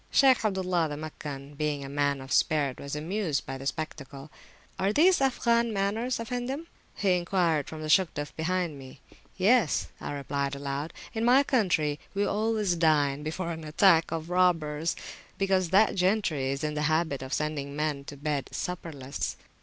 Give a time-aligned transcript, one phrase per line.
[0.09, 4.31] Shaykh Abdullah, the Meccan, being a man of spirit, was amused by the spectacle.
[4.79, 6.65] Are these Afghan manners, Effendim?
[6.95, 8.99] he enquired from the Shugduf behind me.
[9.37, 14.95] Yes, I replied aloud, in my country we always dine before an attack of robbers,
[15.37, 19.35] because that gentry is in the habit of sending men to bed supperless.